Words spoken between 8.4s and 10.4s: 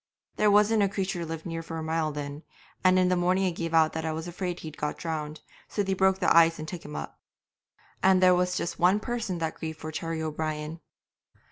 just one person that grieved for Terry